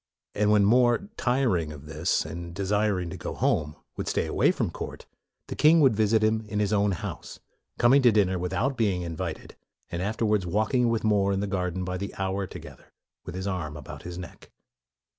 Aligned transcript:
''And 0.33 0.49
when 0.49 0.65
More, 0.65 1.09
tiring 1.15 1.71
of 1.71 1.85
this 1.85 2.25
and 2.25 2.55
desiring 2.55 3.11
to 3.11 3.17
go 3.17 3.35
home, 3.35 3.75
would 3.95 4.07
stay 4.07 4.25
away 4.25 4.49
from 4.49 4.71
court, 4.71 5.05
the 5.45 5.55
king 5.55 5.79
would 5.79 5.95
visit 5.95 6.23
him 6.23 6.41
in 6.47 6.57
his 6.59 6.73
own 6.73 6.93
house, 6.93 7.39
coming 7.77 8.01
to 8.01 8.11
dinner 8.11 8.39
without 8.39 8.75
being 8.77 9.03
invited, 9.03 9.55
and 9.91 10.01
afterwards 10.01 10.47
walking 10.47 10.89
with 10.89 11.03
More 11.03 11.31
in 11.31 11.39
the 11.39 11.45
garden 11.45 11.83
by 11.85 11.97
the 11.97 12.15
hour 12.17 12.47
together 12.47 12.91
with 13.25 13.35
his 13.35 13.45
arm 13.45 13.77
about 13.77 14.01
his 14.01 14.17
neck. 14.17 14.49